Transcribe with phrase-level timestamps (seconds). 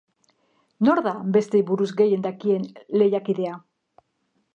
[0.87, 2.65] Nor da besteei buruz gehien dakien
[3.01, 3.53] lehiakidea?